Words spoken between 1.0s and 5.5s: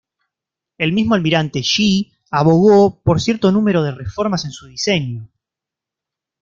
almirante Yi abogó por cierto número de reformas en su diseño.